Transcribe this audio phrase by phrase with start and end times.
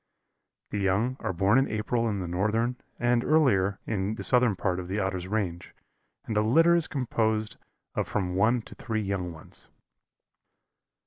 [0.71, 4.79] The young are born in April in the northern, and earlier in the southern part
[4.79, 5.75] of the Otter's range,
[6.25, 7.57] and a litter is composed
[7.93, 9.67] of from one to three young ones.